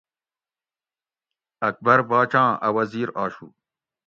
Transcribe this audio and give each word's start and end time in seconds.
اکبر 1.67 1.99
باچاں 2.09 2.49
اۤ 2.67 2.73
وزیر 2.77 3.07
آشو 3.23 3.47